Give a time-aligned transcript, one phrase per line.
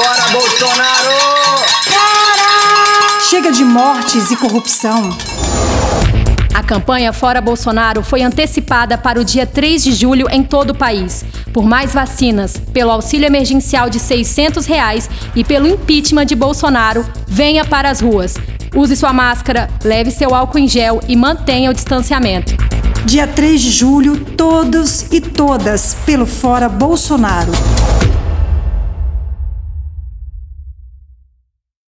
[0.00, 1.10] fora Bolsonaro!
[3.28, 5.10] Chega de mortes e corrupção.
[6.54, 10.74] A campanha Fora Bolsonaro foi antecipada para o dia 3 de julho em todo o
[10.74, 11.22] país.
[11.52, 17.66] Por mais vacinas, pelo auxílio emergencial de 600 reais e pelo impeachment de Bolsonaro, venha
[17.66, 18.36] para as ruas.
[18.74, 22.54] Use sua máscara, leve seu álcool em gel e mantenha o distanciamento.
[23.04, 27.52] Dia 3 de julho, todos e todas pelo Fora Bolsonaro.